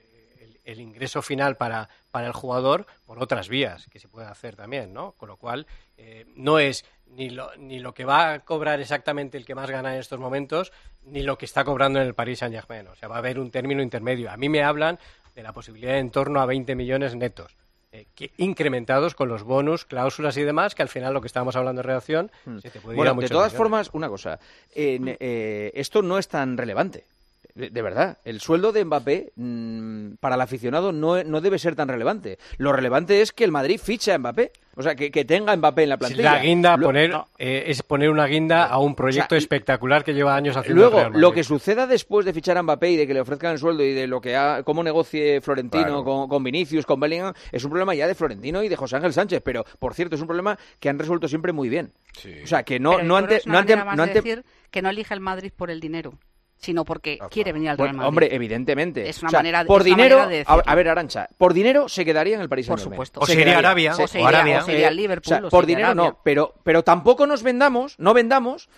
[0.72, 4.94] el ingreso final para, para el jugador por otras vías que se puede hacer también,
[4.94, 5.14] ¿no?
[5.14, 5.66] Con lo cual,
[5.98, 9.70] eh, no es ni lo, ni lo que va a cobrar exactamente el que más
[9.70, 10.72] gana en estos momentos,
[11.04, 12.88] ni lo que está cobrando en el Paris Saint-Germain.
[12.88, 14.30] O sea, va a haber un término intermedio.
[14.32, 15.00] A mí me hablan
[15.36, 17.56] de la posibilidad de en torno a 20 millones netos.
[17.92, 21.56] eh, que- incrementados con los bonus, cláusulas y demás, que al final lo que estábamos
[21.56, 23.54] hablando en redacción se te puede ir a de todas millones.
[23.58, 24.40] formas, una cosa.
[25.20, 27.06] eh, esto no es tan relevante.
[27.56, 31.88] De, verdad, el sueldo de Mbappé mm, para el aficionado no, no debe ser tan
[31.90, 32.38] relevante.
[32.58, 34.52] Lo relevante es que el Madrid ficha a Mbappé.
[34.76, 36.36] O sea, que, que tenga a Mbappé en la plantilla.
[36.36, 37.28] La guinda, Lo- poner, no.
[37.38, 41.34] eh, es poner una guinda a un proyecto espectacular que lleva años haciendo Luego, lo
[41.34, 43.94] que suceda después de fichar a Mbappé y de que le ofrezcan el sueldo y
[43.94, 46.04] de lo que ha, cómo negocie Florentino Claro.
[46.06, 49.12] con, con Vinicius, con Bellingham, es un problema ya de Florentino y de José Ángel
[49.12, 49.42] Sánchez.
[49.44, 51.92] Pero, por cierto, es un problema que han resuelto siempre muy bien.
[52.44, 54.14] O sea, que no, Pero no creo que ante, es una no ante, no ante-
[54.14, 56.14] decir que no elige el Madrid por el dinero,
[56.60, 58.08] sino porque quiere venir al Real Madrid.
[58.10, 59.08] hombre, evidentemente.
[59.10, 60.64] Es una O sea, manera de- por dinero, manera de a, decirlo.
[60.66, 63.22] a ver, Arancha, por dinero se quedaría en el Paris Por supuesto.
[63.22, 63.70] O Se se iría a quedaría.
[63.92, 64.04] Arabia.
[64.04, 64.60] O se o Arabia.
[64.60, 66.10] o se iría al Eh, Liverpool, o sea, o por dinero Arabia.
[66.12, 68.70] no, pero, pero tampoco nos vendamos, no vendamos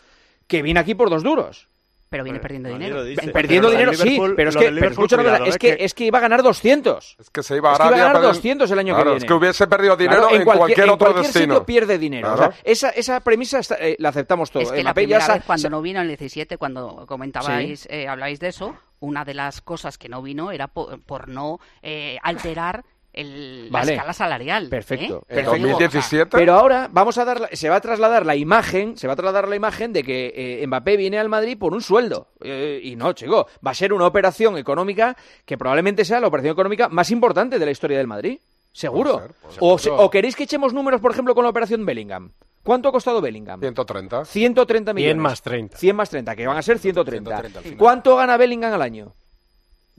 [0.48, 1.67] que viene aquí por dos duros.
[2.12, 3.04] Pero viene perdiendo dinero.
[3.32, 5.93] Perdiendo del dinero, sí, pero es lo que, pero escucha cosa, es que, que- es
[5.93, 7.15] que iba a ganar 200.
[7.17, 9.04] Es que se iba a Es que iba a ganar pero- 200 el año que
[9.04, 9.17] viene.
[9.19, 11.54] Es que hubiese perdido dinero Claro, en, cualquier, en otro cualquier destino.
[11.56, 12.34] sitio pierde dinero.
[12.34, 12.52] O Claro.
[12.52, 14.65] sea, esa, esa premisa está- eh, la aceptamos todos.
[14.65, 17.06] Es que la Mbappé ya primera sa- vez cuando no vino en el 17, cuando
[17.08, 21.30] comentabais, eh, habláis de eso, una de las cosas que no vino era po- por,
[21.30, 23.86] no eh, alterar el, Vale.
[23.88, 24.69] la escala salarial.
[24.69, 25.24] Perfecto.
[25.28, 25.34] ¿eh?
[25.34, 26.50] En Pero 2017.
[26.50, 29.47] Ahora vamos a dar, la- se va a trasladar la imagen, se va a trasladar
[29.47, 32.28] la imagen de que eh, Mbappé viene al Madrid por un sueldo.
[32.41, 36.54] Eh, y no, chico, va a ser una operación económica que probablemente sea la operación
[36.54, 38.39] económica más importante de la historia del Madrid.
[38.74, 39.13] Seguro.
[39.15, 41.86] Puede ser, puede o, se- o queréis que echemos números, por ejemplo, con la operación
[41.86, 42.32] Bellingham.
[42.63, 43.60] ¿Cuánto ha costado Bellingham?
[43.60, 44.24] 130.
[44.24, 45.13] 130 millones.
[45.15, 45.78] 100 más 30.
[45.78, 47.30] 100 más 30, que van a ser 130.
[47.30, 47.78] 130 al final.
[47.78, 49.13] ¿Cuánto gana Bellingham al año?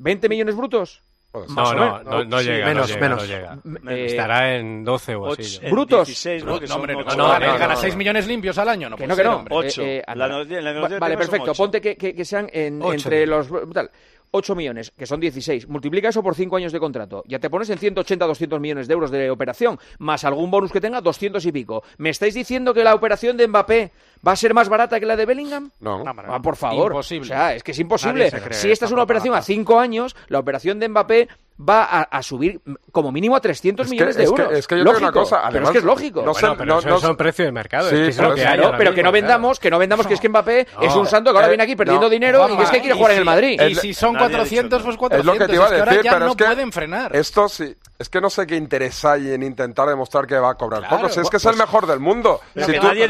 [0.00, 1.02] ¿20 millones brutos?
[1.32, 1.56] Puede ser.
[1.56, 3.64] No, no, no, no Sí, llega, menos, no llega, menos.
[3.64, 3.96] no llega.
[3.96, 5.58] Eh, Estará en 12 o así.
[5.70, 6.06] ¿Brutos?
[6.06, 6.52] 16, ¿no?
[6.52, 7.16] No, Que son hombre, no, ocho.
[7.16, 7.98] no, gana, no, gana no, 6 no.
[7.98, 8.90] millones limpios al año.
[8.90, 9.36] No Que no, que ser, no.
[9.38, 9.54] hombre.
[9.56, 9.82] Ocho.
[9.82, 11.54] Eh, eh, vale, son perfecto.
[11.54, 13.48] Ponte que, que- que sean en- entre los...
[13.72, 13.90] Tal,
[14.34, 15.68] 8 millones, que son 16.
[15.68, 17.22] Multiplica eso por 5 años de contrato.
[17.26, 20.80] Ya te pones en 180, 200 millones de euros de operación, más algún bonus que
[20.80, 21.82] tenga, 200 y pico.
[21.98, 23.92] ¿Me estáis diciendo que la operación de Mbappé
[24.26, 25.70] va a ser más barata que la de Bellingham?
[25.80, 26.04] No.
[26.06, 26.92] Ah, por favor.
[26.92, 27.24] Imposible.
[27.24, 28.30] O sea, es que es imposible.
[28.52, 29.42] Si esta es una operación a.
[29.42, 31.28] 5 años, la operación de Mbappé
[31.68, 34.58] va a, a subir como mínimo a 300 Es que- millones de es que- euros.
[34.58, 36.22] es que yo lógico, una cosa, pero es que es lógico.
[36.22, 38.62] no sé- Bueno, pero eso son precios de mercado, Sí, es que es que Claro,
[38.62, 39.12] pero mismo, que no claro.
[39.12, 40.82] vendamos, que no vendamos que es que Mbappé No.
[40.86, 42.80] es un santo que ahora Eh, viene aquí perdiendo no, dinero y Juanma, es que
[42.80, 43.60] quiere jugar en el Madrid.
[43.60, 45.26] Y si son Nadie ha dicho 400, pues Es 400.
[45.34, 46.72] lo que te iba a es que ahora decir, ya pero no es que pueden
[46.72, 47.16] frenar.
[47.16, 50.54] esto sí, es que no sé qué interés hay en intentar demostrar que va a
[50.54, 51.08] cobrar Claro, poco.
[51.10, 52.40] Si es que es pues- el mejor del mundo.
[52.54, 53.04] Pero Si que tú- nadie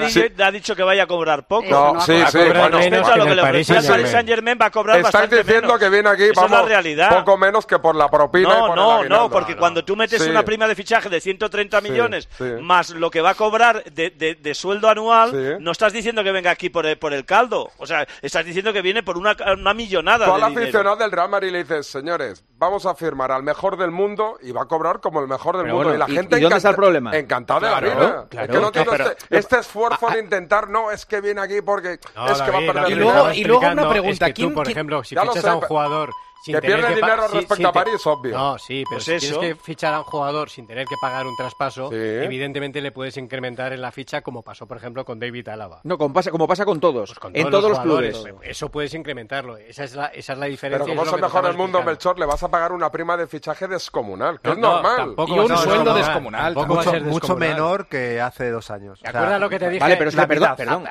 [0.44, 1.68] ha dicho que vaya a cobrar poco.
[1.68, 4.12] No, sí, sí, bueno, respecto a lo que le Paris ofrecía el Paris Saint-Germain.
[4.12, 5.78] Saint Germain va a cobrar bastante diciendo menos.
[5.80, 7.18] que viene aquí, vamos, es la realidad.
[7.18, 9.16] poco menos que por la propina y No, por no, aguinaldo.
[9.24, 10.30] no, porque cuando tú metes Sí.
[10.30, 12.44] una prima de fichaje de 130 Sí, millones sí.
[12.60, 15.56] más lo que va a cobrar de, de- de sueldo anual, Sí.
[15.62, 17.70] no estás diciendo que venga aquí por el, por el caldo.
[17.78, 21.10] O sea, estás diciendo que viene por una, una millonada Tú de al aficionado del
[21.12, 24.64] Real Madrid le dices, señores, vamos a firmar al mejor del mundo y va a
[24.66, 25.88] cobrar como el mejor del Pero mundo.
[25.90, 27.16] bueno, y la ¿y- gente y dónde está el problema?
[27.16, 28.26] Encantada de la vida.
[28.28, 28.28] claro.
[28.30, 31.40] es que no No, tiene pero- este, este esfuerzo de intentar, no, es que viene
[31.40, 34.32] aquí porque No, es que va a perder te estaba y luego una pregunta, es
[34.34, 36.10] que tú, ¿quién- por quién- ejemplo, si fichas sé, a un pero- jugador
[36.44, 38.36] sin que tener pierde que dinero respecto a París, obvio.
[38.36, 39.38] No, sí, pero Pues si eso.
[39.38, 41.96] tienes que fichar a un jugador sin tener que pagar un traspaso, Sí.
[41.96, 45.80] evidentemente le puedes incrementar en la ficha como pasó, por ejemplo, con David Álava.
[45.84, 48.22] No, como pasa, como pasa con todos, Pues con en todos los clubes.
[48.42, 49.56] Eso puedes incrementarlo.
[49.56, 50.84] Esa es la, esa es la diferencia.
[50.84, 51.90] Pero como es el mejor del mundo, explicando.
[51.90, 55.14] Melchor, le vas a pagar una prima de fichaje descomunal, que No, es no, normal.
[55.28, 56.54] Y un sueldo descomunal.
[57.02, 59.00] Mucho, menor que hace dos años.
[59.00, 59.80] ¿Te acuerdas lo que te dije?
[59.80, 60.84] Vale, pero es que, la perdón, perdón,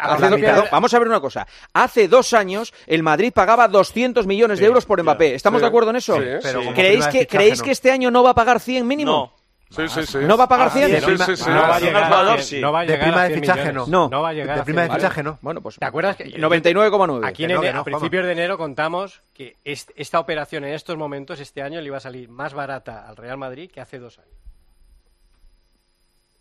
[0.71, 1.47] vamos a ver una cosa.
[1.73, 5.35] Hace dos años el Madrid pagaba 200 millones de euros por Mbappé.
[5.41, 6.15] ¿Estamos Sí, de acuerdo en eso?
[6.15, 7.65] sí, Pero ¿Creéis, prima de que, fichaje, ¿creéis no.
[7.65, 9.12] que este año no va a pagar 100 mínimo?
[9.12, 9.41] No.
[9.75, 10.17] Sí, sí, sí.
[10.21, 10.86] ¿No va a pagar Ah, 100?
[10.86, 11.49] sí, De sí, prima- sí, sí.
[11.49, 13.88] No va a llegar, no va a De llegar prima a de 100 fichaje millones.
[13.88, 14.10] no.
[14.10, 15.39] No va a llegar De a prima de 100 fichaje no.
[15.41, 17.25] Bueno, pues ¿Te acuerdas que 99,9.
[17.25, 20.19] Aquí en Que no, ene- que no, a principios de enero contamos que est- esta
[20.19, 23.71] operación en estos momentos, este año, le iba a salir más barata al Real Madrid
[23.71, 24.36] que hace dos años.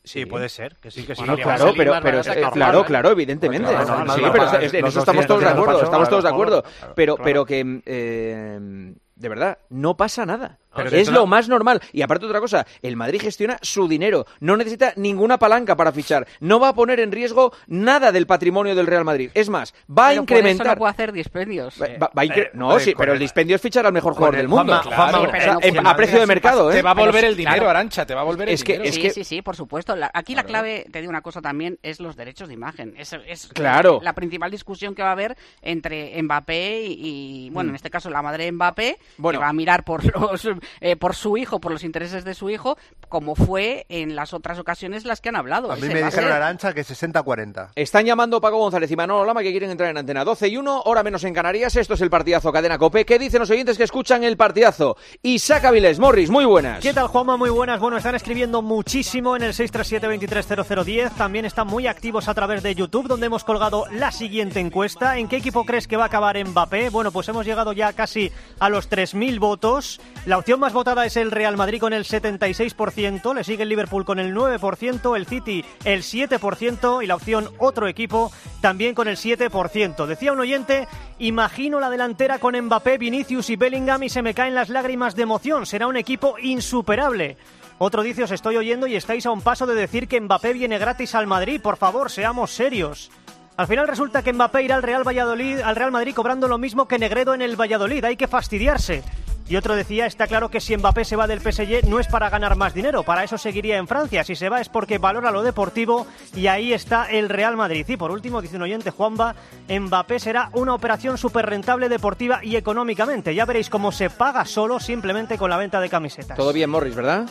[0.03, 1.21] Sí, puede ser, que sí, que sí.
[1.21, 2.85] Bueno, claro, pero, pero eh, claro, ¿eh?
[2.87, 3.69] claro, evidentemente.
[3.71, 6.35] Claro, sí, pero en eso estamos 200 todos de acuerdo, pasó, estamos todos de claro,
[6.37, 6.63] acuerdo.
[6.63, 7.25] claro, Pero, claro.
[7.25, 10.59] pero que eh, de verdad no pasa nada.
[10.75, 11.81] Pero es lo más normal.
[11.93, 16.27] Y aparte otra cosa, el Madrid gestiona su dinero, no necesita ninguna palanca para fichar,
[16.41, 19.31] no va a poner en riesgo nada del patrimonio del Real Madrid.
[19.35, 20.67] Es más, va a Pero por eso incrementar.
[20.69, 21.81] no puede hacer dispendios.
[21.81, 23.93] Va- va- va a incre- Eh, no, joder, sí, pero el dispendio es fichar al
[23.93, 24.73] mejor jugador del el mundo.
[24.83, 26.75] Juanma- Juanma- O sea, pero en- a precio de mercado, ¿eh?
[26.77, 27.71] Te va a volver sí, el dinero, claro.
[27.71, 28.89] Arancha, te va a volver el Es que- dinero.
[28.89, 29.95] es sí, que- sí, sí, por supuesto.
[29.97, 32.95] La- aquí la clave, te digo una cosa también, es los derechos de imagen.
[32.97, 34.01] Es, es Claro.
[34.03, 38.11] la principal discusión que va a haber entre Mbappé y, y, bueno, en este caso
[38.11, 39.23] la madre de Mbappé, Mm.
[39.23, 39.39] Bueno.
[39.39, 40.49] que va a mirar por los,
[40.81, 42.77] eh, por su hijo, por los intereses de su hijo,
[43.09, 45.71] como fue en las otras ocasiones las que han hablado.
[45.71, 46.33] A mí me dijeron.
[46.33, 47.71] Arancha que 60-40.
[47.75, 50.83] Están llamando Paco González y Manolo Lama que quieren entrar en antena 12 y 1,
[50.85, 51.77] hora menos en Canarias.
[51.77, 53.05] Esto es el partidazo Cadena Cope.
[53.05, 54.97] ¿Qué dicen los oyentes que escuchan el partidazo?
[55.23, 56.81] Isaac Avilés, Morris, muy buenas.
[56.81, 57.37] ¿Qué tal, Juanma?
[57.37, 57.81] Muy buenas.
[57.81, 61.13] Bueno, están escribiendo muchísimo en el 637-230010.
[61.17, 65.19] También están muy activos a través de YouTube, donde hemos colgado la siguiente encuesta.
[65.19, 66.91] ¿En qué equipo crees que va a acabar Mbappé?
[66.91, 70.01] Bueno, pues hemos llegado ya casi a los 3.000 votos.
[70.27, 74.05] La opción más votada es el Real Madrid con el 76%, le sigue el Liverpool
[74.05, 79.17] con el 9%, el City el 7% y la opción otro equipo también con el
[79.17, 80.07] 7%.
[80.07, 84.55] Decía un oyente, imagino la delantera con Mbappé, Vinicius y Bellingham y se me caen
[84.55, 85.67] las lágrimas de emoción.
[85.67, 87.37] Será un equipo insuperable.
[87.79, 90.79] Otro dice, os estoy oyendo y estáis a un paso de decir que Mbappé viene
[90.79, 91.61] gratis al Madrid.
[91.61, 93.11] Por favor, seamos serios.
[93.57, 96.89] Al final resulta que Mbappé irá al Real Valladolid, al Real Madrid cobrando lo mismo
[96.89, 98.05] que Negredo en el Valladolid.
[98.05, 99.03] Hay que fastidiarse.
[99.51, 102.31] Y otro decía, está claro que si Mbappé se va del PSG no es para
[102.31, 104.23] ganar más dinero, para eso seguiría en Francia.
[104.23, 107.85] Si se va es porque valora lo deportivo y ahí está el Real Madrid.
[107.89, 109.35] Y por último, dice un oyente, Juanba,
[109.69, 113.35] Mbappé será una operación súper rentable deportiva y económicamente.
[113.35, 116.37] Ya veréis cómo se paga solo simplemente con la venta de camisetas.
[116.37, 117.29] Todo bien, Morris, ¿verdad?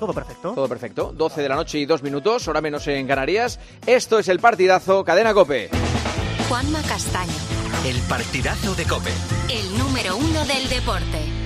[0.00, 0.52] Todo perfecto.
[0.52, 1.12] Todo perfecto.
[1.14, 3.60] 12 de la noche y 2 minutos, hora menos en Canarias.
[3.86, 5.70] Esto es el partidazo Cadena Cope.
[6.48, 7.32] Juanma Castaño,
[7.86, 9.12] El partidazo de Cope.
[9.48, 11.45] el número uno del deporte.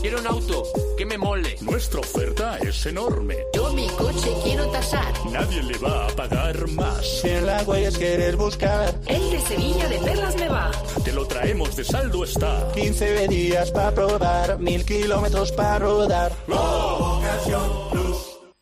[0.00, 0.64] Quiero un auto
[0.96, 1.56] que me mole.
[1.60, 3.36] Nuestra oferta es enorme.
[3.54, 5.12] Yo mi coche quiero tasar.
[5.30, 7.20] Nadie le va a pagar más.
[7.20, 8.98] Si en la huellas quieres buscar.
[9.06, 10.70] El de Sevilla de Perlas me va.
[11.04, 12.72] Te lo traemos de saldo está.
[12.74, 16.32] 15 días para probar, mil kilómetros para rodar.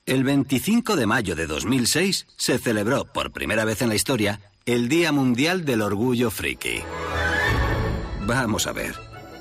[0.04, 4.88] El 25 de mayo de 2006 se celebró por primera vez en la historia el
[4.88, 6.82] Día Mundial del Orgullo Friki.
[8.26, 9.05] Vamos a ver.